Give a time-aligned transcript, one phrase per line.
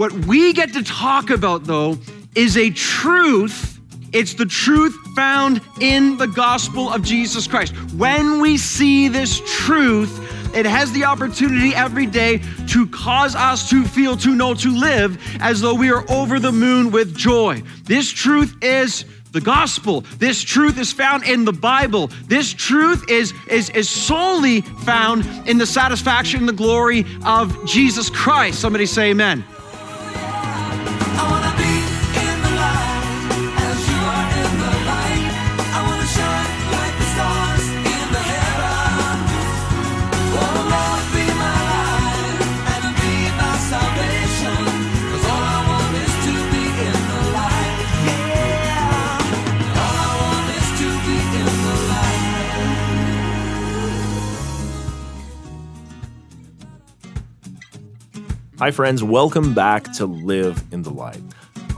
[0.00, 1.98] What we get to talk about, though,
[2.34, 3.78] is a truth.
[4.14, 7.74] It's the truth found in the gospel of Jesus Christ.
[7.92, 13.84] When we see this truth, it has the opportunity every day to cause us to
[13.84, 17.62] feel, to know, to live as though we are over the moon with joy.
[17.84, 20.00] This truth is the gospel.
[20.16, 22.06] This truth is found in the Bible.
[22.24, 28.08] This truth is, is, is solely found in the satisfaction and the glory of Jesus
[28.08, 28.60] Christ.
[28.60, 29.44] Somebody say amen.
[58.60, 59.02] Hi, friends.
[59.02, 61.22] Welcome back to Live in the Light.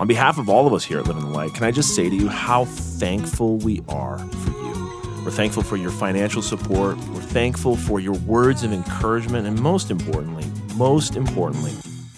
[0.00, 1.94] On behalf of all of us here at Live in the Light, can I just
[1.94, 5.22] say to you how thankful we are for you?
[5.24, 6.96] We're thankful for your financial support.
[7.10, 9.46] We're thankful for your words of encouragement.
[9.46, 11.70] And most importantly, most importantly,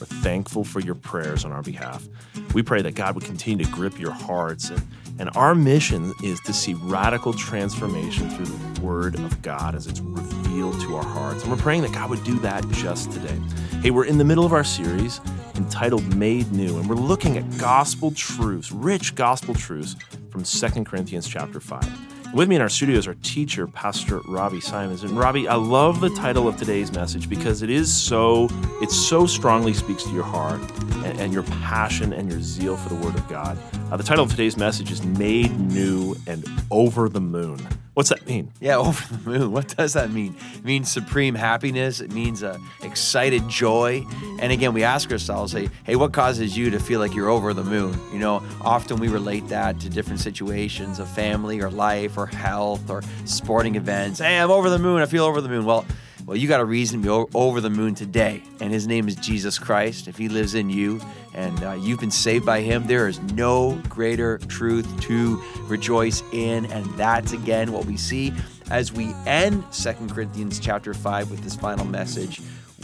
[0.05, 2.06] we're thankful for your prayers on our behalf.
[2.52, 4.69] We pray that God would continue to grip your hearts.
[4.69, 4.83] And,
[5.19, 10.00] and our mission is to see radical transformation through the Word of God as it's
[10.00, 11.42] revealed to our hearts.
[11.42, 13.38] And we're praying that God would do that just today.
[13.80, 15.20] Hey, we're in the middle of our series
[15.55, 19.97] entitled Made New, and we're looking at gospel truths, rich gospel truths
[20.30, 22.13] from 2 Corinthians chapter 5.
[22.34, 25.04] With me in our studio is our teacher, Pastor Robbie Symons.
[25.04, 28.48] And Robbie, I love the title of today's message because it is so,
[28.82, 30.60] it so strongly speaks to your heart
[31.04, 33.56] and, and your passion and your zeal for the Word of God.
[33.88, 37.64] Uh, the title of today's message is Made New and Over the Moon.
[37.95, 38.53] What's that mean?
[38.61, 39.53] Yeah, over the moon.
[39.53, 40.37] What does that mean?
[40.55, 42.00] It means supreme happiness.
[42.00, 44.05] It means uh, excited joy.
[44.41, 47.55] And again, we ask ourselves, hey, hey, what causes you to feel like you're over
[47.55, 47.98] the moon?
[48.12, 52.91] You know, often we relate that to different situations of family or life or health
[52.91, 54.19] or sporting events.
[54.19, 55.00] Hey, I'm over the moon.
[55.00, 55.65] I feel over the moon.
[55.65, 55.87] Well,
[56.26, 59.16] well, you got a reason to be over the moon today, and his name is
[59.16, 60.08] Jesus Christ.
[60.08, 61.00] If he lives in you
[61.34, 66.64] and uh, you've been saved by him, there is no greater truth to rejoice in.
[66.66, 68.32] And that's again what we see
[68.70, 72.41] as we end Second Corinthians chapter 5 with this final message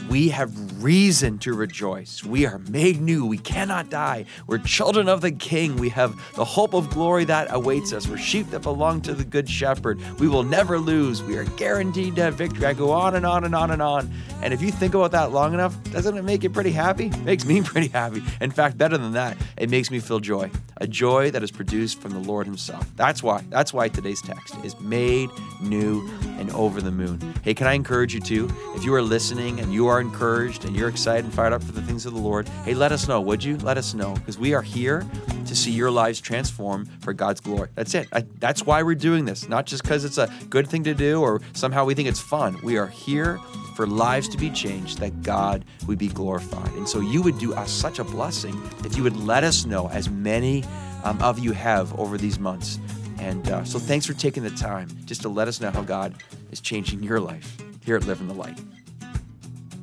[0.09, 2.25] we have reason to rejoice.
[2.25, 3.27] We are made new.
[3.27, 4.25] We cannot die.
[4.47, 5.77] We're children of the King.
[5.77, 8.09] We have the hope of glory that awaits us.
[8.09, 10.01] We're sheep that belong to the Good Shepherd.
[10.19, 11.23] We will never lose.
[11.23, 12.67] We are guaranteed to have victory.
[12.67, 14.11] I go on and on and on and on.
[14.43, 17.07] And if you think about that long enough, doesn't it make you pretty happy?
[17.07, 18.23] It makes me pretty happy.
[18.41, 20.51] In fact, better than that, it makes me feel joy.
[20.79, 22.87] A joy that is produced from the Lord Himself.
[22.97, 23.45] That's why.
[23.51, 25.29] That's why today's text is made
[25.61, 27.35] new and over the moon.
[27.43, 28.51] Hey, can I encourage you to?
[28.75, 31.73] If you are listening and you are encouraged and you're excited and fired up for
[31.73, 33.57] the things of the Lord, hey, let us know, would you?
[33.57, 35.05] Let us know because we are here
[35.47, 37.71] to see your lives transform for God's glory.
[37.75, 38.07] That's it.
[38.13, 41.21] I, that's why we're doing this, not just because it's a good thing to do
[41.21, 42.57] or somehow we think it's fun.
[42.63, 43.41] We are here
[43.75, 46.73] for lives to be changed, that God would be glorified.
[46.75, 49.89] And so you would do us such a blessing if you would let us know,
[49.89, 50.63] as many
[51.03, 52.79] um, of you have over these months.
[53.19, 56.15] And uh, so thanks for taking the time just to let us know how God
[56.51, 58.59] is changing your life here at Live in the Light.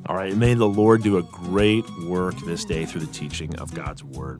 [0.08, 3.74] All right, may the Lord do a great work this day through the teaching of
[3.74, 4.40] God's word.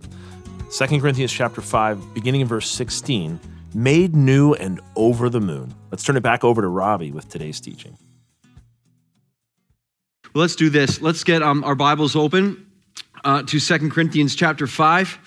[0.72, 3.38] 2 Corinthians chapter 5, beginning in verse 16,
[3.74, 5.74] made new and over the moon.
[5.92, 7.98] Let's turn it back over to Robbie with today's teaching.
[10.34, 11.02] Well, let's do this.
[11.02, 12.66] Let's get um, our Bibles open
[13.26, 15.20] uh, to 2 Corinthians chapter 5.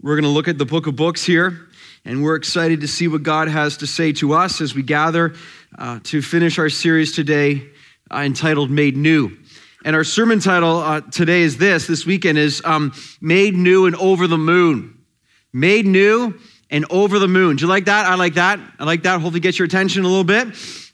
[0.00, 1.68] We're going to look at the book of books here,
[2.06, 5.34] and we're excited to see what God has to say to us as we gather
[5.76, 7.68] uh, to finish our series today
[8.10, 9.36] uh, entitled Made New.
[9.84, 13.94] And our sermon title uh, today is this this weekend is um, Made New and
[13.94, 15.04] Over the Moon.
[15.52, 17.56] Made New and Over the Moon.
[17.56, 18.06] Do you like that?
[18.06, 18.58] I like that.
[18.80, 19.20] I like that.
[19.20, 20.48] Hopefully, get your attention a little bit.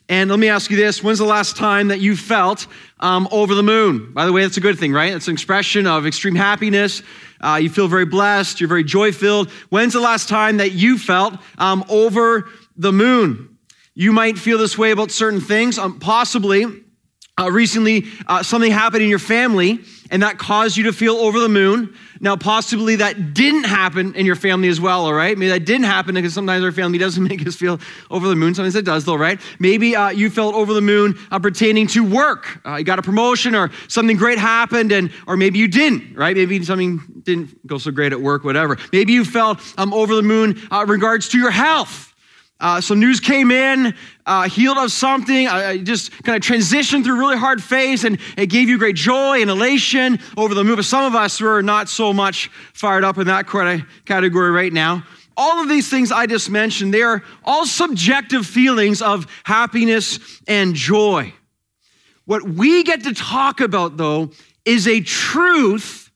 [0.07, 2.67] And let me ask you this when's the last time that you felt
[2.99, 4.13] um, over the moon?
[4.13, 5.11] By the way, that's a good thing, right?
[5.13, 7.01] It's an expression of extreme happiness.
[7.41, 9.49] Uh, you feel very blessed, you're very joy filled.
[9.69, 12.47] When's the last time that you felt um, over
[12.77, 13.57] the moon?
[13.95, 16.84] You might feel this way about certain things, um, possibly
[17.39, 19.79] uh, recently, uh, something happened in your family
[20.11, 21.93] and that caused you to feel over the moon.
[22.19, 25.37] Now, possibly that didn't happen in your family as well, all right?
[25.37, 27.79] Maybe that didn't happen because sometimes our family doesn't make us feel
[28.09, 28.53] over the moon.
[28.55, 29.39] Sometimes it does, though, right?
[29.59, 32.61] Maybe uh, you felt over the moon uh, pertaining to work.
[32.65, 36.35] Uh, you got a promotion or something great happened, and or maybe you didn't, right?
[36.35, 38.77] Maybe something didn't go so great at work, whatever.
[38.93, 42.13] Maybe you felt um, over the moon uh, regards to your health.
[42.59, 43.93] Uh, some news came in,
[44.25, 48.47] uh, healed of something, uh, just kind of transitioned through really hard phase, and it
[48.47, 50.83] gave you great joy and elation over the move.
[50.85, 53.47] Some of us were not so much fired up in that
[54.05, 55.03] category right now.
[55.37, 60.73] All of these things I just mentioned, they are all subjective feelings of happiness and
[60.73, 61.33] joy.
[62.25, 64.31] What we get to talk about, though,
[64.63, 66.09] is a truth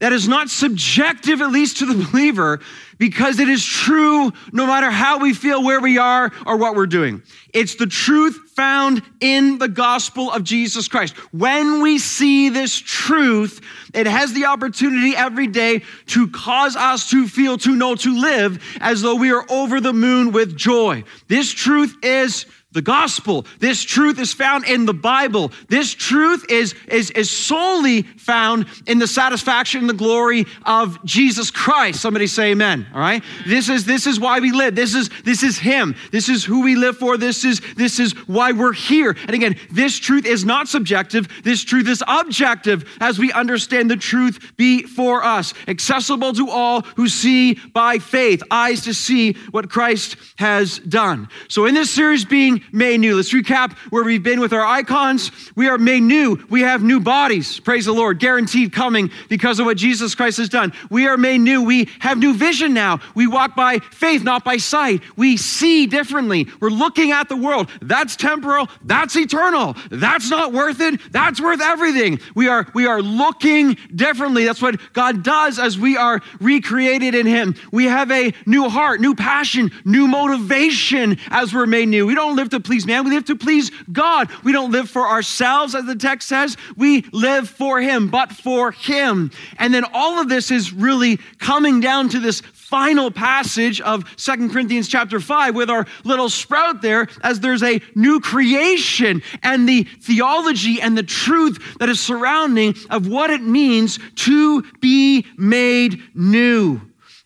[0.00, 2.60] that is not subjective, at least to the believer,
[2.98, 6.86] because it is true no matter how we feel, where we are, or what we're
[6.86, 7.22] doing.
[7.54, 11.16] It's the truth found in the gospel of Jesus Christ.
[11.32, 13.60] When we see this truth,
[13.94, 18.62] it has the opportunity every day to cause us to feel, to know, to live
[18.80, 21.04] as though we are over the moon with joy.
[21.28, 22.46] This truth is
[22.78, 23.44] the gospel.
[23.58, 25.50] This truth is found in the Bible.
[25.68, 31.50] This truth is, is, is solely found in the satisfaction and the glory of Jesus
[31.50, 32.00] Christ.
[32.00, 32.86] Somebody say amen.
[32.94, 33.20] All right.
[33.44, 34.76] This is this is why we live.
[34.76, 35.96] This is this is him.
[36.12, 37.16] This is who we live for.
[37.16, 39.16] This is this is why we're here.
[39.22, 41.26] And again, this truth is not subjective.
[41.42, 47.08] This truth is objective as we understand the truth before us, accessible to all who
[47.08, 51.28] see by faith, eyes to see what Christ has done.
[51.48, 53.16] So in this series being made new.
[53.16, 55.30] Let's recap where we've been with our icons.
[55.54, 56.44] We are made new.
[56.50, 57.60] We have new bodies.
[57.60, 58.18] Praise the Lord.
[58.18, 60.72] Guaranteed coming because of what Jesus Christ has done.
[60.90, 61.62] We are made new.
[61.62, 63.00] We have new vision now.
[63.14, 65.02] We walk by faith, not by sight.
[65.16, 66.46] We see differently.
[66.60, 67.70] We're looking at the world.
[67.80, 68.68] That's temporal.
[68.84, 69.76] That's eternal.
[69.90, 71.00] That's not worth it.
[71.12, 72.20] That's worth everything.
[72.34, 74.44] We are, we are looking differently.
[74.44, 77.54] That's what God does as we are recreated in Him.
[77.72, 82.06] We have a new heart, new passion, new motivation as we're made new.
[82.06, 84.30] We don't live live to please man, we live to please God.
[84.42, 86.56] We don't live for ourselves, as the text says.
[86.76, 89.30] We live for Him, but for Him.
[89.58, 94.50] And then all of this is really coming down to this final passage of Second
[94.50, 99.84] Corinthians chapter 5 with our little sprout there as there's a new creation and the
[100.00, 106.80] theology and the truth that is surrounding of what it means to be made new.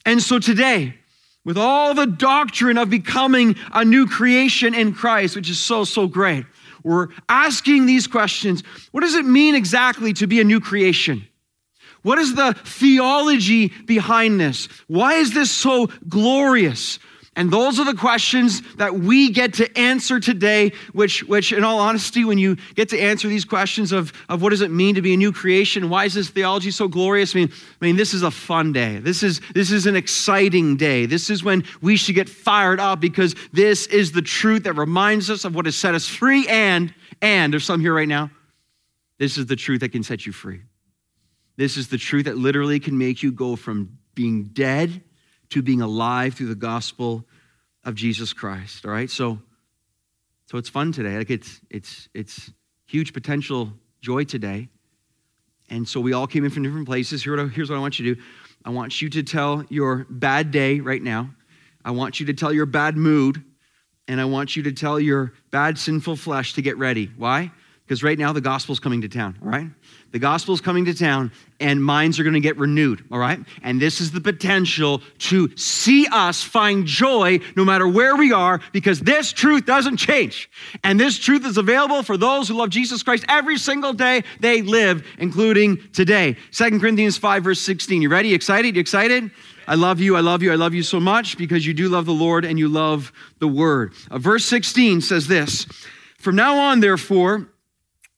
[0.04, 0.96] And so today,
[1.44, 6.06] with all the doctrine of becoming a new creation in Christ, which is so, so
[6.06, 6.46] great.
[6.84, 8.62] We're asking these questions.
[8.90, 11.26] What does it mean exactly to be a new creation?
[12.02, 14.66] What is the theology behind this?
[14.88, 16.98] Why is this so glorious?
[17.34, 21.78] And those are the questions that we get to answer today, which, which in all
[21.78, 25.02] honesty, when you get to answer these questions of, of what does it mean to
[25.02, 27.34] be a new creation, why is this theology so glorious?
[27.34, 28.98] I mean, I mean, this is a fun day.
[28.98, 31.06] This is, this is an exciting day.
[31.06, 35.30] This is when we should get fired up because this is the truth that reminds
[35.30, 36.46] us of what has set us free.
[36.48, 36.92] And,
[37.22, 38.30] and there's some here right now,
[39.16, 40.60] this is the truth that can set you free.
[41.56, 45.02] This is the truth that literally can make you go from being dead
[45.52, 47.24] to being alive through the gospel
[47.84, 48.84] of Jesus Christ.
[48.84, 49.38] All right, so
[50.46, 51.16] so it's fun today.
[51.16, 52.50] Like it's it's it's
[52.86, 54.68] huge potential joy today.
[55.70, 57.24] And so we all came in from different places.
[57.24, 58.22] Here, here's what I want you to do.
[58.64, 61.30] I want you to tell your bad day right now.
[61.84, 63.42] I want you to tell your bad mood.
[64.08, 67.10] And I want you to tell your bad sinful flesh to get ready.
[67.16, 67.52] Why?
[67.86, 69.68] Because right now the gospel's coming to town, all right?
[70.12, 73.40] The gospel's coming to town and minds are going to get renewed, all right?
[73.62, 78.60] And this is the potential to see us find joy no matter where we are
[78.72, 80.50] because this truth doesn't change.
[80.84, 84.62] And this truth is available for those who love Jesus Christ every single day they
[84.62, 86.36] live, including today.
[86.50, 88.02] Second Corinthians 5, verse 16.
[88.02, 88.34] You ready?
[88.34, 88.76] Excited?
[88.76, 89.30] You excited?
[89.66, 90.16] I love you.
[90.16, 90.52] I love you.
[90.52, 93.48] I love you so much because you do love the Lord and you love the
[93.48, 93.94] word.
[94.10, 95.66] Uh, verse 16 says this
[96.18, 97.48] From now on, therefore,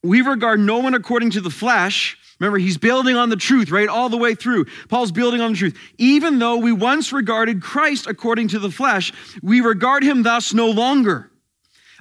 [0.05, 2.19] we regard no one according to the flesh.
[2.39, 3.89] Remember, he's building on the truth, right?
[3.89, 4.67] All the way through.
[4.89, 5.79] Paul's building on the truth.
[5.97, 10.69] Even though we once regarded Christ according to the flesh, we regard him thus no
[10.69, 11.31] longer.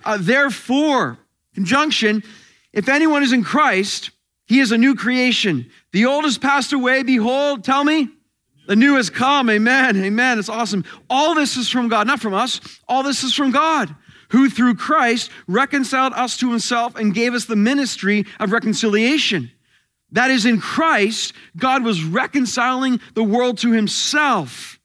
[0.04, 1.18] Uh, therefore,
[1.56, 2.24] conjunction,
[2.74, 4.12] if anyone is in Christ,
[4.48, 5.72] he is a new creation.
[5.94, 7.04] The old has passed away.
[7.04, 8.10] Behold, tell me,
[8.68, 9.50] the new has come.
[9.50, 9.96] Amen.
[9.96, 10.40] Amen.
[10.40, 10.84] It's awesome.
[11.10, 12.60] All this is from God, not from us.
[12.88, 13.96] All this is from God
[14.34, 19.52] who through Christ reconciled us to himself and gave us the ministry of reconciliation.
[20.12, 24.80] That is, in Christ, God was reconciling the world to himself,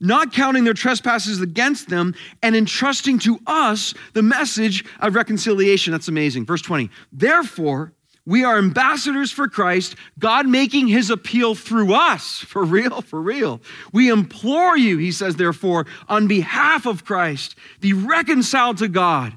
[0.00, 5.90] not counting their trespasses against them, and entrusting to us the message of reconciliation.
[5.90, 6.46] That's amazing.
[6.46, 6.88] Verse 20.
[7.12, 7.92] Therefore,
[8.24, 12.38] we are ambassadors for Christ, God making his appeal through us.
[12.52, 13.60] For real, for real.
[13.92, 19.36] We implore you, he says, therefore, on behalf of Christ, be reconciled to God.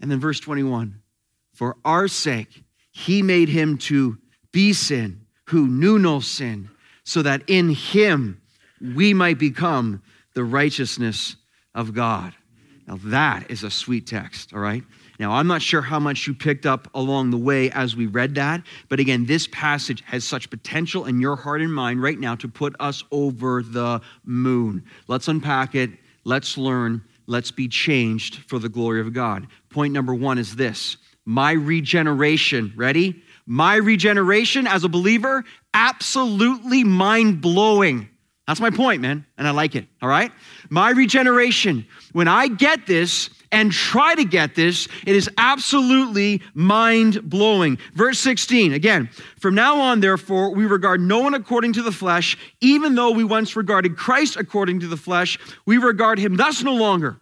[0.00, 1.00] And then verse 21
[1.54, 4.18] For our sake, he made him to
[4.52, 6.68] be sin who knew no sin,
[7.04, 8.40] so that in him
[8.80, 10.02] we might become
[10.34, 11.36] the righteousness
[11.74, 12.34] of God.
[12.86, 14.82] Now, that is a sweet text, all right?
[15.18, 18.36] Now, I'm not sure how much you picked up along the way as we read
[18.36, 22.36] that, but again, this passage has such potential in your heart and mind right now
[22.36, 24.84] to put us over the moon.
[25.08, 25.90] Let's unpack it,
[26.24, 29.48] let's learn, let's be changed for the glory of God.
[29.70, 33.22] Point number one is this my regeneration, ready?
[33.44, 35.42] My regeneration as a believer,
[35.74, 38.08] absolutely mind blowing.
[38.48, 40.32] That's my point, man, and I like it, all right?
[40.70, 47.28] My regeneration, when I get this and try to get this, it is absolutely mind
[47.28, 47.76] blowing.
[47.94, 52.38] Verse 16, again, from now on, therefore, we regard no one according to the flesh,
[52.62, 56.74] even though we once regarded Christ according to the flesh, we regard him thus no
[56.74, 57.20] longer.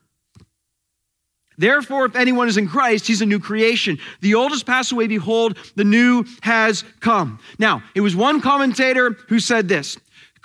[1.59, 3.99] Therefore, if anyone is in Christ, he's a new creation.
[4.21, 7.41] The old has passed away, behold, the new has come.
[7.59, 9.97] Now, it was one commentator who said this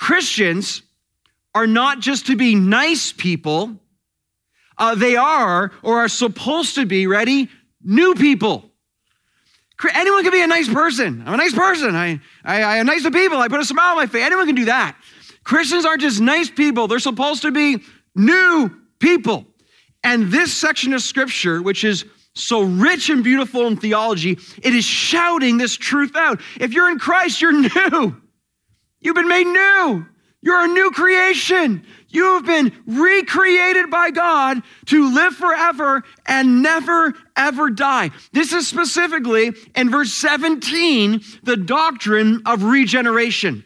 [0.01, 0.81] Christians
[1.53, 3.79] are not just to be nice people,
[4.75, 7.49] uh, they are or are supposed to be, ready,
[7.83, 8.65] new people.
[9.93, 11.21] Anyone can be a nice person.
[11.23, 11.95] I'm a nice person.
[11.95, 13.37] I, I, I am nice to people.
[13.37, 14.23] I put a smile on my face.
[14.23, 14.95] Anyone can do that.
[15.43, 17.77] Christians aren't just nice people, they're supposed to be
[18.15, 19.45] new people.
[20.03, 24.83] And this section of scripture, which is so rich and beautiful in theology, it is
[24.83, 26.41] shouting this truth out.
[26.59, 27.51] If you're in Christ, you're
[27.91, 28.19] new.
[29.01, 30.05] You've been made new.
[30.43, 31.83] You're a new creation.
[32.09, 38.09] You have been recreated by God to live forever and never, ever die.
[38.31, 43.65] This is specifically in verse 17, the doctrine of regeneration.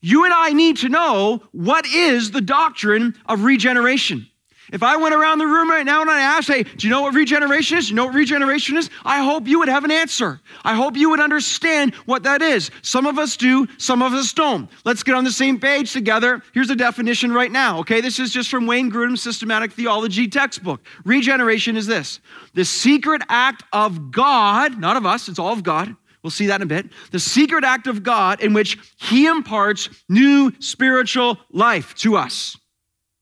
[0.00, 4.28] You and I need to know what is the doctrine of regeneration.
[4.72, 7.02] If I went around the room right now and I asked, hey, do you know
[7.02, 7.86] what regeneration is?
[7.86, 8.90] Do you know what regeneration is?
[9.04, 10.40] I hope you would have an answer.
[10.64, 12.70] I hope you would understand what that is.
[12.82, 14.70] Some of us do, some of us don't.
[14.84, 16.42] Let's get on the same page together.
[16.52, 18.00] Here's the definition right now, okay?
[18.00, 20.80] This is just from Wayne Grudem's Systematic Theology textbook.
[21.04, 22.20] Regeneration is this
[22.54, 25.94] the secret act of God, not of us, it's all of God.
[26.22, 26.86] We'll see that in a bit.
[27.12, 32.56] The secret act of God in which He imparts new spiritual life to us.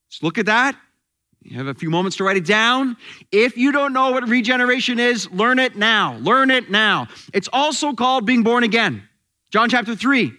[0.09, 0.77] Let's look at that.
[1.49, 2.97] You have a few moments to write it down.
[3.31, 6.17] If you don't know what regeneration is, learn it now.
[6.17, 7.07] Learn it now.
[7.33, 9.09] It's also called being born again.
[9.51, 10.33] John chapter 3.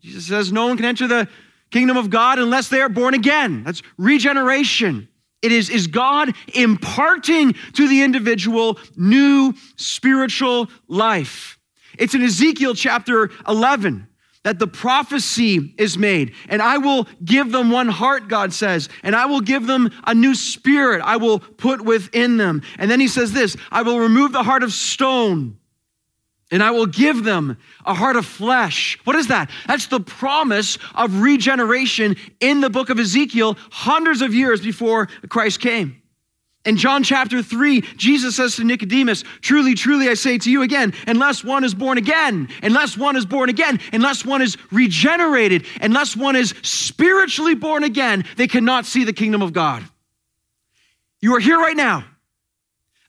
[0.00, 1.28] Jesus says, No one can enter the
[1.70, 3.62] kingdom of God unless they are born again.
[3.62, 5.08] That's regeneration.
[5.40, 11.60] It is, is God imparting to the individual new spiritual life.
[11.96, 14.08] It's in Ezekiel chapter 11
[14.44, 16.34] that the prophecy is made.
[16.48, 20.14] And I will give them one heart, God says, and I will give them a
[20.14, 22.62] new spirit I will put within them.
[22.78, 25.58] And then he says this I will remove the heart of stone.
[26.50, 28.98] And I will give them a heart of flesh.
[29.04, 29.50] What is that?
[29.66, 35.58] That's the promise of regeneration in the book of Ezekiel, hundreds of years before Christ
[35.60, 36.00] came.
[36.64, 40.94] In John chapter 3, Jesus says to Nicodemus, Truly, truly, I say to you again,
[41.06, 46.16] unless one is born again, unless one is born again, unless one is regenerated, unless
[46.16, 49.84] one is spiritually born again, they cannot see the kingdom of God.
[51.20, 52.04] You are here right now,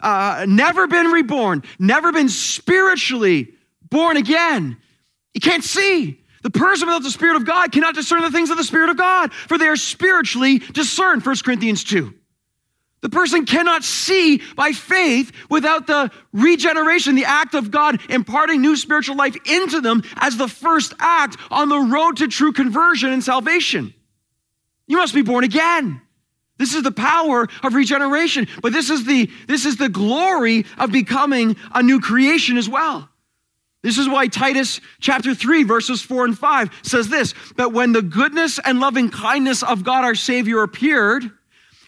[0.02, 3.54] uh, never been reborn, never been spiritually
[3.90, 4.78] born again.
[5.34, 6.22] You can't see.
[6.44, 8.98] The person without the Spirit of God cannot discern the things of the Spirit of
[8.98, 12.14] God, for they are spiritually discerned, 1 Corinthians 2.
[13.06, 18.76] The person cannot see by faith without the regeneration, the act of God imparting new
[18.76, 23.24] spiritual life into them as the first act on the road to true conversion and
[23.24, 23.94] salvation.
[24.88, 26.02] You must be born again.
[26.58, 30.92] This is the power of regeneration, but this is the this is the glory of
[30.92, 33.08] becoming a new creation as well.
[33.84, 38.02] This is why Titus chapter 3 verses 4 and 5 says this, but when the
[38.02, 41.30] goodness and loving kindness of God our savior appeared,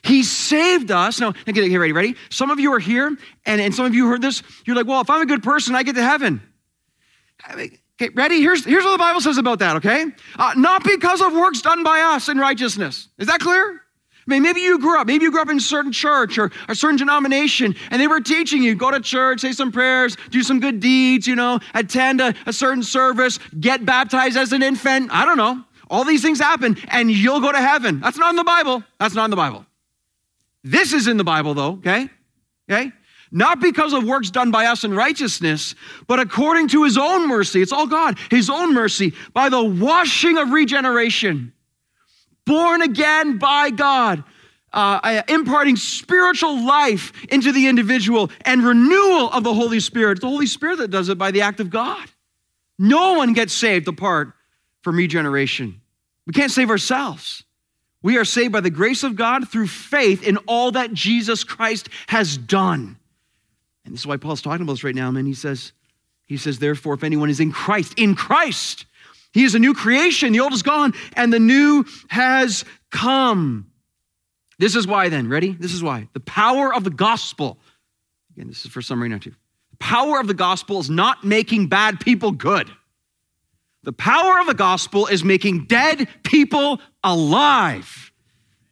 [0.07, 1.19] he saved us.
[1.19, 2.15] Now, get, ready, ready?
[2.29, 4.41] Some of you are here, and, and some of you heard this.
[4.65, 6.41] You're like, well, if I'm a good person, I get to heaven.
[7.49, 8.41] Okay, ready?
[8.41, 10.05] Here's, here's what the Bible says about that, okay?
[10.37, 13.09] Uh, not because of works done by us in righteousness.
[13.17, 13.81] Is that clear?
[14.27, 16.51] I mean, maybe you grew up, maybe you grew up in a certain church or
[16.67, 20.43] a certain denomination, and they were teaching you go to church, say some prayers, do
[20.43, 25.11] some good deeds, you know, attend a, a certain service, get baptized as an infant.
[25.13, 25.63] I don't know.
[25.89, 28.01] All these things happen, and you'll go to heaven.
[28.01, 28.83] That's not in the Bible.
[28.99, 29.65] That's not in the Bible.
[30.63, 32.09] This is in the Bible, though, okay?
[32.69, 32.91] Okay?
[33.31, 35.75] Not because of works done by us in righteousness,
[36.07, 37.61] but according to his own mercy.
[37.61, 41.53] It's all God, his own mercy, by the washing of regeneration,
[42.45, 44.23] born again by God,
[44.71, 50.13] uh, uh imparting spiritual life into the individual and renewal of the Holy Spirit.
[50.13, 52.07] It's the Holy Spirit that does it by the act of God.
[52.79, 54.33] No one gets saved apart
[54.83, 55.81] from regeneration.
[56.25, 57.43] We can't save ourselves.
[58.03, 61.89] We are saved by the grace of God through faith in all that Jesus Christ
[62.07, 62.97] has done.
[63.85, 65.25] And this is why Paul's talking about this right now, man.
[65.25, 65.71] He says,
[66.25, 68.85] he says, therefore, if anyone is in Christ, in Christ,
[69.31, 70.33] he is a new creation.
[70.33, 73.71] The old is gone and the new has come.
[74.59, 75.51] This is why, then, ready?
[75.53, 76.07] This is why.
[76.13, 77.57] The power of the gospel,
[78.35, 79.33] again, this is for summary now, too.
[79.71, 82.69] The power of the gospel is not making bad people good.
[83.87, 88.11] The power of the gospel is making dead people alive.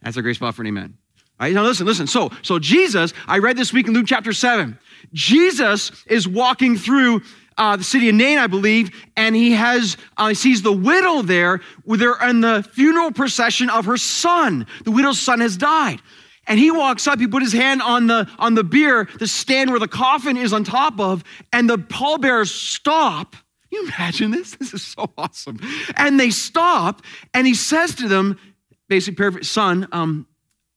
[0.01, 0.97] That's a great spot for an amen.
[1.17, 2.05] All right, now listen, listen.
[2.05, 4.77] So, so Jesus, I read this week in Luke chapter 7.
[5.13, 7.21] Jesus is walking through
[7.57, 11.61] uh, the city of Nain, I believe, and he has uh, sees the widow there.
[11.85, 14.67] They're in the funeral procession of her son.
[14.83, 16.01] The widow's son has died.
[16.45, 19.69] And he walks up, he put his hand on the on the bier, the stand
[19.69, 23.37] where the coffin is on top of, and the pallbearers stop.
[23.75, 24.55] You imagine this?
[24.55, 25.59] This is so awesome.
[25.97, 27.01] And they stop,
[27.33, 28.39] and he says to them,
[28.87, 30.27] basic paraphrase, son, um,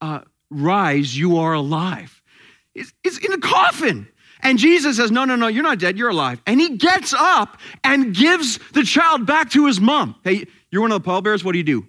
[0.00, 2.20] uh, rise, you are alive.
[2.74, 4.08] It's, it's in a coffin.
[4.40, 6.40] And Jesus says, No, no, no, you're not dead, you're alive.
[6.46, 10.16] And he gets up and gives the child back to his mom.
[10.24, 11.86] Hey, you're one of the pallbearers, what do you do?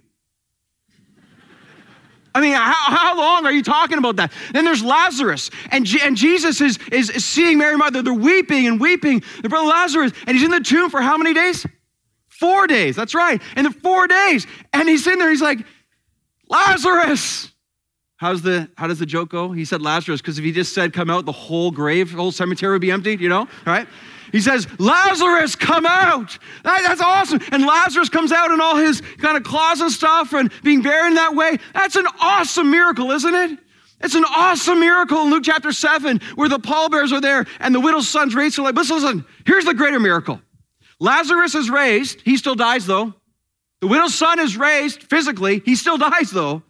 [2.34, 4.32] I mean, how, how long are you talking about that?
[4.54, 8.02] Then there's Lazarus, and, G- and Jesus is, is, seeing Mary Martha.
[8.02, 9.24] They're weeping and weeping.
[9.42, 11.66] The brother Lazarus, and he's in the tomb for how many days?
[12.28, 13.42] Four days, that's right.
[13.56, 14.48] And the four days.
[14.74, 15.60] And he's in there, he's like,
[16.48, 17.52] Lazarus,
[18.20, 19.54] How's the, how does the joke go?
[19.54, 22.34] He said Lazarus, because if he just said come out, the whole grave, the whole
[22.34, 23.88] cemetery would be emptied, you know, right?
[24.32, 26.38] He says, Lazarus, come out.
[26.64, 27.40] That, that's awesome.
[27.52, 31.10] And Lazarus comes out in all his kind of claws and stuff and being buried
[31.10, 31.58] in that way.
[31.74, 33.60] That's an awesome miracle, isn't it?
[34.02, 37.80] It's an awesome miracle in Luke chapter 7 where the pallbearers are there and the
[37.80, 38.56] widow's son's raised.
[38.56, 40.42] So like, listen, listen, here's the greater miracle.
[41.00, 42.22] Lazarus is raised.
[42.22, 43.14] He still dies though.
[43.82, 45.62] The widow's son is raised physically.
[45.66, 46.64] He still dies though.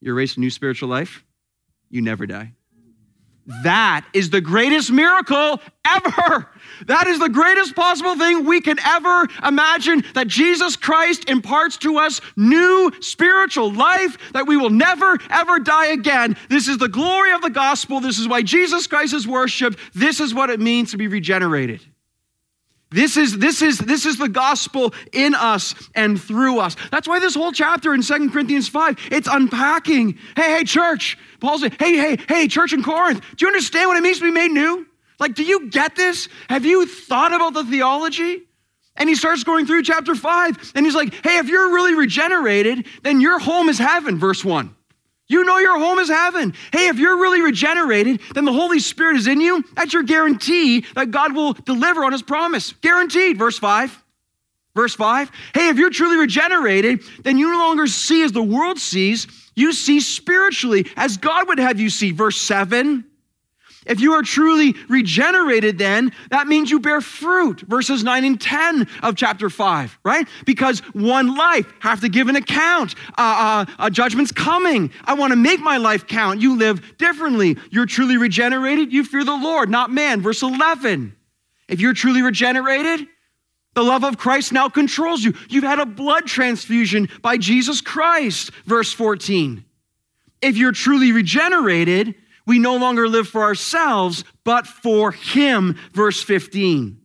[0.00, 1.24] You're raised to new spiritual life,
[1.88, 2.52] you never die.
[3.46, 6.48] That is the greatest miracle ever.
[6.86, 11.98] That is the greatest possible thing we can ever imagine that Jesus Christ imparts to
[11.98, 16.36] us new spiritual life, that we will never, ever die again.
[16.48, 18.00] This is the glory of the gospel.
[18.00, 19.78] This is why Jesus Christ is worshiped.
[19.92, 21.80] This is what it means to be regenerated.
[22.92, 26.76] This is, this, is, this is the gospel in us and through us.
[26.90, 30.18] That's why this whole chapter in Second Corinthians 5, it's unpacking.
[30.36, 31.18] Hey, hey, church.
[31.40, 34.24] Paul said, hey, hey, hey, church in Corinth, do you understand what it means to
[34.24, 34.86] be made new?
[35.18, 36.28] Like, do you get this?
[36.48, 38.42] Have you thought about the theology?
[38.96, 42.86] And he starts going through chapter 5, and he's like, hey, if you're really regenerated,
[43.02, 44.74] then your home is heaven, verse 1.
[45.32, 46.52] You know your home is heaven.
[46.72, 49.64] Hey, if you're really regenerated, then the Holy Spirit is in you.
[49.74, 52.72] That's your guarantee that God will deliver on his promise.
[52.82, 53.38] Guaranteed.
[53.38, 54.04] Verse 5.
[54.74, 55.30] Verse 5.
[55.54, 59.72] Hey, if you're truly regenerated, then you no longer see as the world sees, you
[59.72, 62.10] see spiritually as God would have you see.
[62.10, 63.04] Verse 7.
[63.86, 67.60] If you are truly regenerated, then that means you bear fruit.
[67.62, 70.28] Verses 9 and 10 of chapter 5, right?
[70.44, 72.94] Because one life have to give an account.
[73.18, 74.92] Uh, uh, a judgment's coming.
[75.04, 76.40] I want to make my life count.
[76.40, 77.58] You live differently.
[77.70, 78.92] You're truly regenerated.
[78.92, 80.20] You fear the Lord, not man.
[80.20, 81.16] Verse 11.
[81.68, 83.08] If you're truly regenerated,
[83.74, 85.32] the love of Christ now controls you.
[85.48, 88.50] You've had a blood transfusion by Jesus Christ.
[88.66, 89.64] Verse 14.
[90.42, 92.14] If you're truly regenerated,
[92.46, 95.78] we no longer live for ourselves, but for Him.
[95.92, 96.98] Verse 15.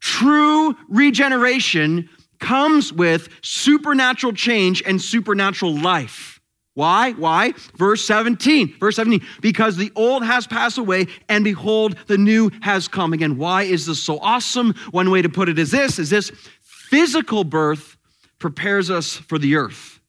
[0.00, 6.40] True regeneration comes with supernatural change and supernatural life.
[6.74, 7.12] Why?
[7.12, 7.52] Why?
[7.76, 8.78] Verse 17.
[8.78, 9.20] Verse 17.
[9.42, 13.36] Because the old has passed away, and behold, the new has come again.
[13.36, 14.74] Why is this so awesome?
[14.90, 16.30] One way to put it is this: is this
[16.62, 17.96] physical birth
[18.38, 20.00] prepares us for the earth.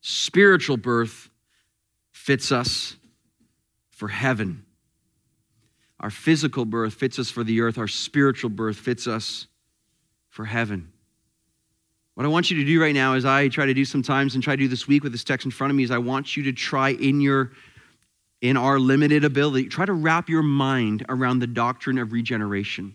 [0.00, 1.30] Spiritual birth
[2.12, 2.95] fits us
[3.96, 4.64] for heaven.
[5.98, 9.46] Our physical birth fits us for the earth, our spiritual birth fits us
[10.28, 10.92] for heaven.
[12.14, 14.44] What I want you to do right now, as I try to do sometimes and
[14.44, 16.36] try to do this week with this text in front of me, is I want
[16.36, 17.52] you to try in your
[18.42, 22.94] in our limited ability, try to wrap your mind around the doctrine of regeneration.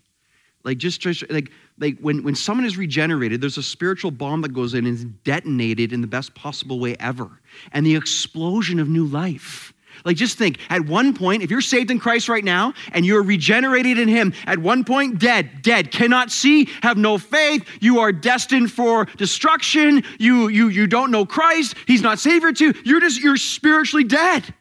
[0.63, 4.53] Like just, just like like when, when someone is regenerated, there's a spiritual bomb that
[4.53, 7.41] goes in and is detonated in the best possible way ever.
[7.73, 9.73] And the explosion of new life.
[10.05, 13.23] Like, just think at one point, if you're saved in Christ right now and you're
[13.23, 18.11] regenerated in Him, at one point, dead, dead, cannot see, have no faith, you are
[18.11, 23.01] destined for destruction, you, you, you don't know Christ, He's not Savior to you, you're
[23.01, 24.53] just, you're spiritually dead.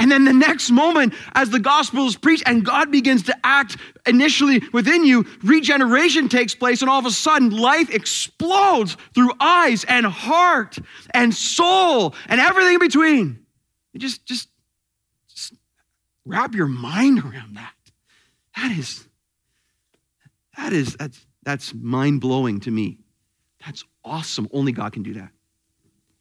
[0.00, 3.76] And then the next moment, as the gospel is preached and God begins to act
[4.06, 9.84] initially within you, regeneration takes place, and all of a sudden, life explodes through eyes
[9.84, 10.78] and heart
[11.12, 13.44] and soul and everything in between.
[13.98, 14.48] Just, just,
[15.28, 15.54] just
[16.24, 17.72] wrap your mind around that.
[18.56, 19.06] That is,
[20.56, 22.98] that is, that's, that's mind blowing to me.
[23.64, 24.48] That's awesome.
[24.52, 25.30] Only God can do that.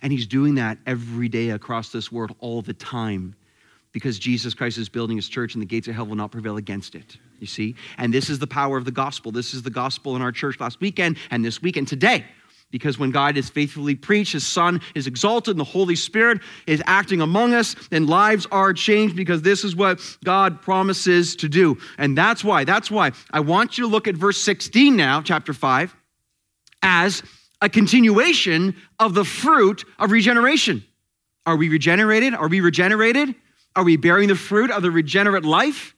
[0.01, 3.35] And He's doing that every day across this world all the time
[3.91, 6.57] because Jesus Christ is building his church and the gates of hell will not prevail
[6.57, 7.17] against it.
[7.39, 7.75] You see?
[7.97, 9.31] And this is the power of the gospel.
[9.31, 12.25] This is the gospel in our church last weekend and this weekend today.
[12.69, 16.83] Because when God is faithfully preached, his Son is exalted, and the Holy Spirit is
[16.85, 21.77] acting among us, and lives are changed because this is what God promises to do.
[21.97, 25.53] And that's why, that's why I want you to look at verse 16 now, chapter
[25.53, 25.95] 5,
[26.83, 27.23] as
[27.61, 30.83] a continuation of the fruit of regeneration.
[31.45, 32.33] Are we regenerated?
[32.33, 33.33] Are we regenerated?
[33.75, 35.95] Are we bearing the fruit of the regenerate life?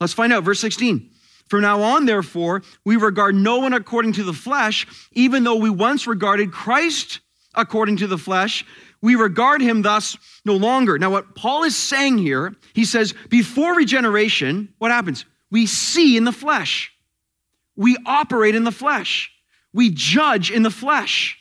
[0.00, 0.44] Let's find out.
[0.44, 1.10] Verse 16.
[1.48, 5.70] From now on, therefore, we regard no one according to the flesh, even though we
[5.70, 7.20] once regarded Christ
[7.54, 8.64] according to the flesh.
[9.02, 10.98] We regard him thus no longer.
[10.98, 15.26] Now, what Paul is saying here, he says, before regeneration, what happens?
[15.50, 16.92] We see in the flesh,
[17.76, 19.30] we operate in the flesh,
[19.72, 21.38] we judge in the flesh.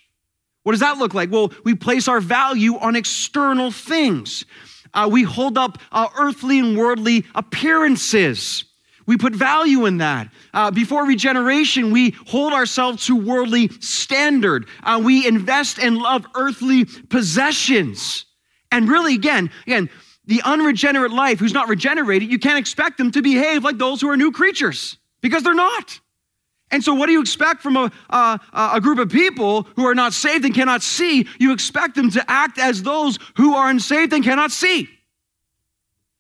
[0.64, 1.32] What does that look like?
[1.32, 4.46] Well, we place our value on external things
[4.94, 8.66] uh, we hold up uh, earthly and worldly appearances.
[9.06, 10.30] We put value in that.
[10.54, 14.68] Uh, before regeneration, we hold ourselves to worldly standard.
[14.82, 18.26] Uh, we invest and love earthly possessions.
[18.72, 19.90] And really, again, again,
[20.26, 24.10] the unregenerate life who's not regenerated, you can't expect them to behave like those who
[24.10, 26.00] are new creatures because they're not.
[26.72, 29.94] And so, what do you expect from a, a, a, group of people who are
[29.94, 31.28] not saved and cannot see?
[31.38, 34.90] You expect them to act as those who are unsaved and cannot see.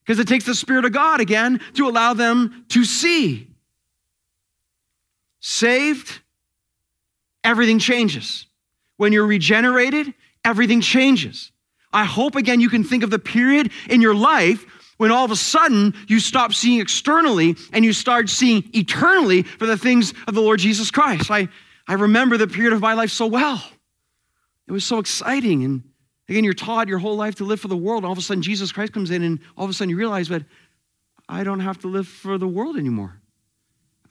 [0.05, 3.47] Because it takes the Spirit of God again to allow them to see.
[5.39, 6.19] Saved,
[7.43, 8.45] everything changes.
[8.97, 10.13] When you're regenerated,
[10.43, 11.51] everything changes.
[11.91, 14.65] I hope again you can think of the period in your life
[14.97, 19.65] when all of a sudden you stop seeing externally and you start seeing eternally for
[19.65, 21.29] the things of the Lord Jesus Christ.
[21.29, 21.49] I,
[21.87, 23.63] I remember the period of my life so well.
[24.67, 25.63] It was so exciting.
[25.63, 25.83] And
[26.29, 28.05] again, you're taught your whole life to live for the world.
[28.05, 30.29] All of a sudden, Jesus Christ comes in, and all of a sudden you realize
[30.29, 30.43] that
[31.27, 33.21] I don't have to live for the world anymore.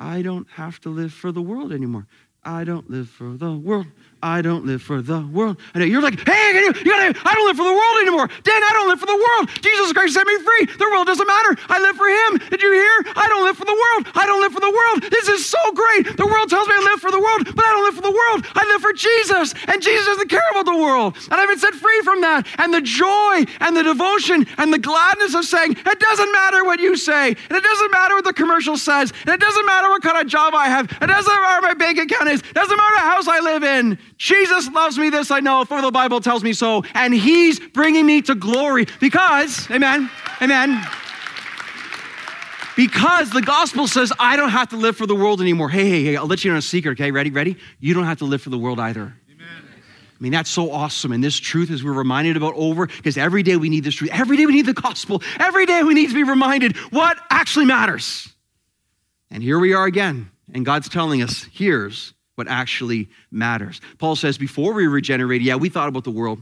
[0.00, 2.06] I don't have to live for the world anymore.
[2.42, 3.86] I don't live for the world.
[4.22, 5.58] I don't live for the world.
[5.74, 8.28] I you're like, hey, you, you gotta, I don't live for the world anymore.
[8.46, 9.50] Dan, I don't live for the world.
[9.60, 10.66] Jesus Christ set me free.
[10.78, 11.58] The world doesn't matter.
[11.68, 12.48] I live for Him.
[12.50, 13.12] Did you hear?
[13.18, 14.14] I don't live for the world.
[14.14, 15.10] I don't live for the world.
[15.10, 16.16] This is so great.
[16.16, 18.14] The world tells me I live for the world, but I don't live for the
[18.14, 18.46] world.
[18.54, 21.18] I live for Jesus, and Jesus doesn't care about the world.
[21.30, 22.46] And I've been set free from that.
[22.58, 26.78] And the joy and the devotion and the gladness of saying, it doesn't matter what
[26.78, 30.02] you say, and it doesn't matter what the commercial says, and it doesn't matter what
[30.02, 32.76] kind of job I have, it doesn't matter what my bank account is, it doesn't
[32.76, 33.98] matter what house I live in.
[34.18, 36.84] Jesus loves me, this I know, for the Bible tells me so.
[36.94, 40.84] And he's bringing me to glory because, amen, amen.
[42.76, 45.68] Because the gospel says I don't have to live for the world anymore.
[45.68, 47.10] Hey, hey, hey, I'll let you know a secret, okay?
[47.10, 47.56] Ready, ready?
[47.80, 49.14] You don't have to live for the world either.
[50.22, 51.10] I mean, that's so awesome.
[51.10, 54.10] And this truth is we're reminded about over because every day we need this truth.
[54.12, 55.20] Every day we need the gospel.
[55.40, 58.32] Every day we need to be reminded what actually matters.
[59.32, 60.30] And here we are again.
[60.54, 63.80] And God's telling us here's what actually matters.
[63.98, 66.40] Paul says, before we were regenerated, yeah, we thought about the world.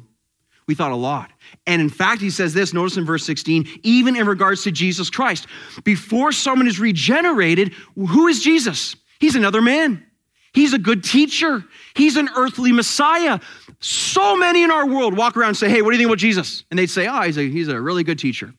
[0.66, 1.32] We thought a lot.
[1.66, 5.10] And in fact, he says this, notice in verse 16, even in regards to Jesus
[5.10, 5.46] Christ,
[5.82, 8.94] before someone is regenerated, who is Jesus?
[9.18, 10.06] He's another man.
[10.52, 11.64] He's a good teacher.
[11.94, 13.40] He's an earthly Messiah.
[13.80, 16.18] So many in our world walk around and say, Hey, what do you think about
[16.18, 16.64] Jesus?
[16.70, 18.52] And they'd say, Oh, he's a, he's a really good teacher.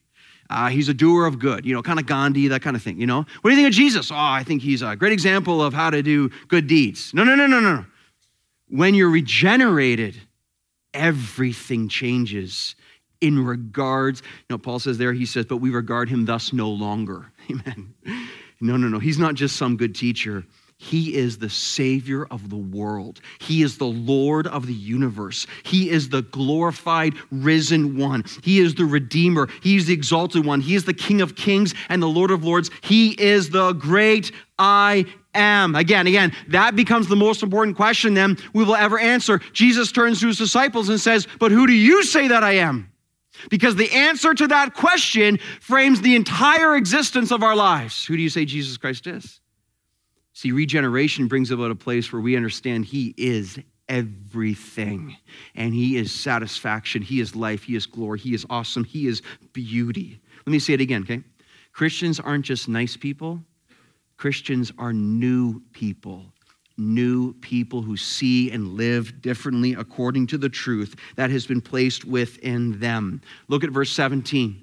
[0.52, 3.00] Uh, he's a doer of good, you know, kind of Gandhi, that kind of thing,
[3.00, 3.24] you know?
[3.40, 4.10] What do you think of Jesus?
[4.10, 7.12] Oh, I think he's a great example of how to do good deeds.
[7.14, 7.84] No, no, no, no, no.
[8.68, 10.20] When you're regenerated,
[10.94, 12.74] everything changes
[13.20, 14.20] in regards.
[14.20, 17.32] You know, Paul says there, he says, but we regard him thus no longer.
[17.50, 17.94] Amen.
[18.60, 18.98] No, no, no.
[18.98, 20.44] He's not just some good teacher.
[20.82, 23.20] He is the Savior of the world.
[23.38, 25.46] He is the Lord of the universe.
[25.62, 28.24] He is the glorified, risen one.
[28.42, 29.48] He is the Redeemer.
[29.62, 30.60] He is the exalted one.
[30.60, 32.68] He is the King of kings and the Lord of lords.
[32.80, 35.76] He is the great I am.
[35.76, 39.38] Again, again, that becomes the most important question then we will ever answer.
[39.52, 42.92] Jesus turns to his disciples and says, But who do you say that I am?
[43.50, 48.04] Because the answer to that question frames the entire existence of our lives.
[48.04, 49.38] Who do you say Jesus Christ is?
[50.34, 55.16] See, regeneration brings about a place where we understand He is everything.
[55.54, 57.02] And He is satisfaction.
[57.02, 57.64] He is life.
[57.64, 58.18] He is glory.
[58.18, 58.84] He is awesome.
[58.84, 60.20] He is beauty.
[60.46, 61.22] let me say it again, okay?
[61.72, 63.40] Christians aren't just nice people,
[64.16, 66.26] Christians are new people.
[66.78, 72.04] New people who see and live differently according to the truth that has been placed
[72.06, 73.20] within them.
[73.48, 74.61] Look at verse 17.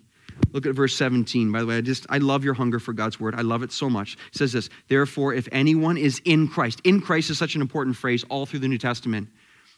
[0.51, 1.51] Look at verse 17.
[1.51, 3.35] By the way, I just I love your hunger for God's word.
[3.35, 4.17] I love it so much.
[4.31, 7.95] It says this, therefore, if anyone is in Christ, in Christ is such an important
[7.95, 9.29] phrase all through the New Testament.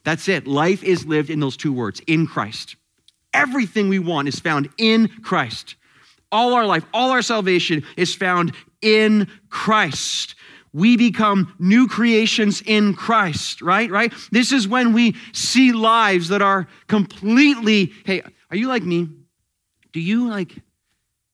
[0.03, 0.47] That's it.
[0.47, 2.75] Life is lived in those two words, in Christ.
[3.33, 5.75] Everything we want is found in Christ.
[6.31, 10.35] All our life, all our salvation is found in Christ.
[10.73, 13.91] We become new creations in Christ, right?
[13.91, 14.13] Right?
[14.31, 19.09] This is when we see lives that are completely, hey, are you like me?
[19.91, 20.55] Do you like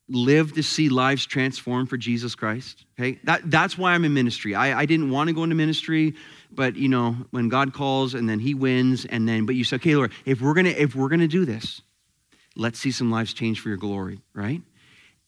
[0.09, 2.85] live to see lives transformed for Jesus Christ?
[2.99, 4.55] Okay, that, that's why I'm in ministry.
[4.55, 6.15] I, I didn't want to go into ministry,
[6.51, 9.75] but you know, when God calls and then He wins, and then but you say,
[9.77, 11.81] okay, Lord, if we're gonna if we're gonna do this,
[12.55, 14.61] let's see some lives change for Your glory, right?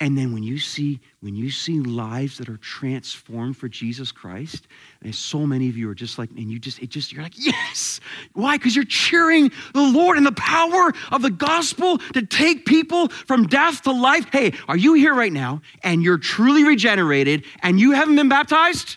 [0.02, 4.68] And then when you see when you see lives that are transformed for Jesus Christ,
[5.02, 7.34] and so many of you are just like, and you just it just you're like,
[7.38, 8.00] yes.
[8.34, 8.58] Why?
[8.58, 13.48] Because you're cheering the Lord and the power of the gospel to take people from
[13.48, 14.26] death to life.
[14.32, 18.96] Hey, are you here right now and you're truly regenerated and you haven't been baptized?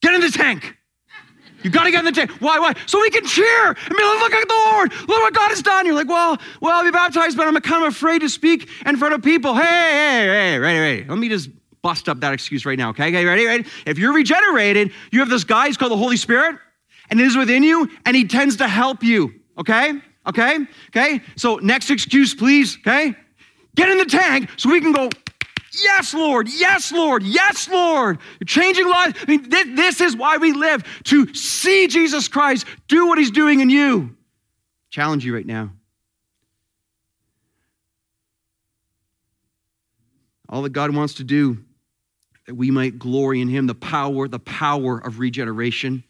[0.00, 0.77] Get in the tank.
[1.62, 2.30] You got to get in the tank.
[2.40, 2.58] Why?
[2.58, 2.74] Why?
[2.86, 4.92] So we can cheer and be like, look at the Lord.
[4.92, 5.86] Look what God has done.
[5.86, 8.96] You're like, well, well, I'll be baptized, but I'm kind of afraid to speak in
[8.96, 9.54] front of people.
[9.54, 11.04] Hey, hey, hey, ready, ready.
[11.04, 11.50] Let me just
[11.82, 13.08] bust up that excuse right now, okay?
[13.08, 13.64] Okay, ready, ready?
[13.86, 16.56] If you're regenerated, you have this guy, he's called the Holy Spirit,
[17.10, 19.94] and it is within you, and he tends to help you, okay?
[20.26, 20.58] Okay?
[20.88, 21.22] Okay?
[21.36, 23.14] So next excuse, please, okay?
[23.74, 25.08] Get in the tank so we can go
[25.72, 26.48] Yes, Lord.
[26.48, 27.22] Yes, Lord.
[27.22, 28.18] Yes, Lord.
[28.40, 29.18] You're changing lives.
[29.20, 33.30] I mean, this, this is why we live to see Jesus Christ do what he's
[33.30, 34.16] doing in you.
[34.90, 35.70] Challenge you right now.
[40.48, 41.58] All that God wants to do
[42.46, 46.02] that we might glory in him, the power, the power of regeneration.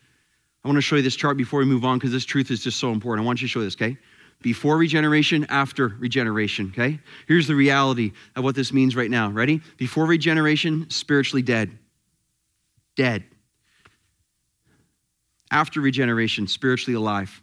[0.64, 2.62] I want to show you this chart before we move on because this truth is
[2.62, 3.24] just so important.
[3.24, 3.96] I want you to show this, okay?
[4.40, 7.00] Before regeneration, after regeneration, okay?
[7.26, 9.30] Here's the reality of what this means right now.
[9.30, 9.60] Ready?
[9.76, 11.76] Before regeneration, spiritually dead.
[12.96, 13.24] Dead.
[15.50, 17.42] After regeneration, spiritually alive.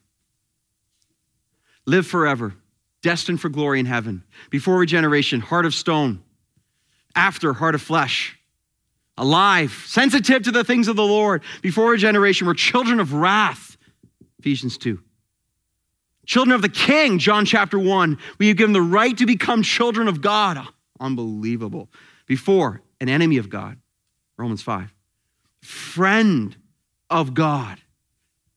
[1.85, 2.55] Live forever,
[3.01, 4.23] destined for glory in heaven.
[4.49, 6.23] Before regeneration, heart of stone.
[7.13, 8.37] After, heart of flesh.
[9.17, 11.43] Alive, sensitive to the things of the Lord.
[11.61, 13.77] Before regeneration, we're children of wrath.
[14.39, 14.99] Ephesians 2.
[16.25, 18.17] Children of the King, John chapter 1.
[18.39, 20.59] We have given the right to become children of God.
[20.99, 21.89] Unbelievable.
[22.25, 23.77] Before, an enemy of God,
[24.37, 24.93] Romans 5.
[25.61, 26.55] Friend
[27.09, 27.79] of God,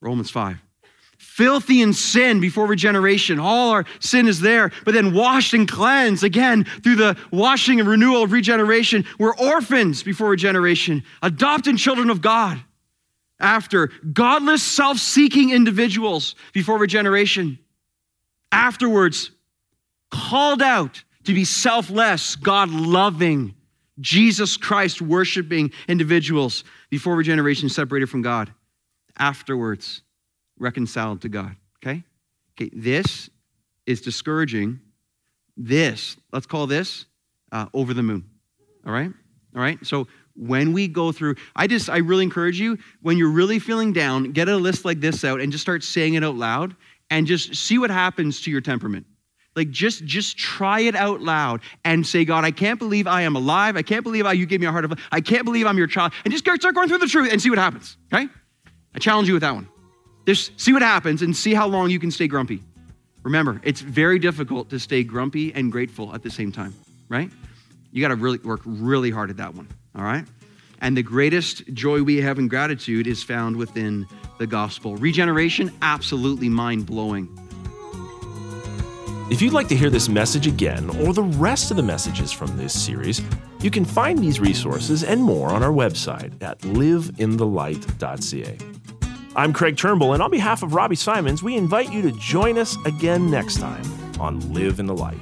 [0.00, 0.58] Romans 5.
[1.18, 3.38] Filthy in sin before regeneration.
[3.38, 7.88] All our sin is there, but then washed and cleansed again through the washing and
[7.88, 9.04] renewal of regeneration.
[9.18, 12.62] We're orphans before regeneration, adopted children of God
[13.40, 17.58] after godless, self seeking individuals before regeneration.
[18.50, 19.30] Afterwards,
[20.10, 23.54] called out to be selfless, God loving,
[24.00, 28.52] Jesus Christ worshiping individuals before regeneration separated from God.
[29.16, 30.02] Afterwards,
[30.58, 31.54] reconciled to God.
[31.84, 32.02] Okay?
[32.54, 33.30] Okay, this
[33.86, 34.80] is discouraging.
[35.56, 37.06] This, let's call this
[37.52, 38.24] uh, over the moon.
[38.86, 39.10] All right?
[39.54, 39.84] All right?
[39.84, 40.06] So
[40.38, 44.30] when we go through i just i really encourage you when you're really feeling down
[44.30, 46.76] get a list like this out and just start saying it out loud
[47.10, 49.06] and just see what happens to your temperament.
[49.56, 53.34] Like just just try it out loud and say god i can't believe i am
[53.34, 53.76] alive.
[53.76, 55.88] I can't believe I, you gave me a heart of i can't believe i'm your
[55.88, 56.12] child.
[56.24, 58.28] And just start going through the truth and see what happens okay?
[58.94, 59.68] I challenge you with that one.
[60.26, 62.62] Just see what happens and see how long you can stay grumpy.
[63.24, 66.74] Remember it's very difficult to stay grumpy and grateful at the same time
[67.08, 67.30] right?
[67.90, 69.66] You got to really work really hard at that one
[69.98, 70.24] all right?
[70.80, 74.06] And the greatest joy we have in gratitude is found within
[74.38, 74.96] the gospel.
[74.96, 77.28] Regeneration, absolutely mind blowing.
[79.30, 82.56] If you'd like to hear this message again or the rest of the messages from
[82.56, 83.20] this series,
[83.60, 88.58] you can find these resources and more on our website at liveinthelight.ca.
[89.36, 92.76] I'm Craig Turnbull, and on behalf of Robbie Symons, we invite you to join us
[92.86, 93.84] again next time
[94.18, 95.20] on Live in the Light.